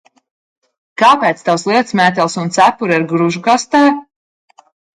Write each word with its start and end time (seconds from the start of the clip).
Kāpēc 1.01 1.43
tavs 1.49 1.67
lietusmētelis 1.73 2.39
un 2.45 2.51
cepure 2.57 2.99
ir 2.99 3.07
gružkastē? 3.15 3.87